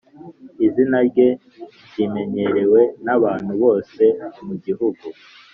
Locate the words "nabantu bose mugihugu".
3.05-5.05